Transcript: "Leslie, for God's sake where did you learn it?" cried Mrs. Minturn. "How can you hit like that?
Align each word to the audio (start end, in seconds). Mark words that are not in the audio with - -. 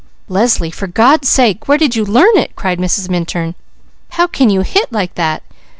"Leslie, 0.27 0.71
for 0.71 0.87
God's 0.87 1.29
sake 1.29 1.67
where 1.67 1.77
did 1.77 1.95
you 1.95 2.03
learn 2.03 2.35
it?" 2.35 2.55
cried 2.55 2.79
Mrs. 2.79 3.07
Minturn. 3.07 3.53
"How 4.09 4.25
can 4.25 4.49
you 4.49 4.61
hit 4.61 4.91
like 4.91 5.13
that? 5.13 5.43